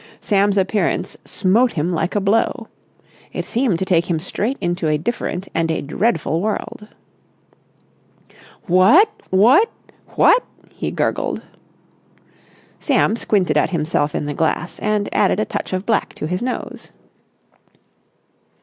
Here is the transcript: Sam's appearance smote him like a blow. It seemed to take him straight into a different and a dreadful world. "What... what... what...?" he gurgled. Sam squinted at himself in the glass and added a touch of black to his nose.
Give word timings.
Sam's 0.19 0.57
appearance 0.57 1.15
smote 1.25 1.73
him 1.73 1.93
like 1.93 2.15
a 2.15 2.19
blow. 2.19 2.67
It 3.33 3.45
seemed 3.45 3.77
to 3.77 3.85
take 3.85 4.09
him 4.09 4.17
straight 4.17 4.57
into 4.59 4.87
a 4.87 4.97
different 4.97 5.47
and 5.53 5.69
a 5.69 5.83
dreadful 5.83 6.41
world. 6.41 6.87
"What... 8.65 9.11
what... 9.29 9.69
what...?" 10.15 10.43
he 10.73 10.89
gurgled. 10.89 11.43
Sam 12.79 13.15
squinted 13.15 13.57
at 13.57 13.69
himself 13.69 14.15
in 14.15 14.25
the 14.25 14.33
glass 14.33 14.79
and 14.79 15.07
added 15.13 15.39
a 15.39 15.45
touch 15.45 15.71
of 15.71 15.85
black 15.85 16.15
to 16.15 16.25
his 16.25 16.41
nose. 16.41 16.91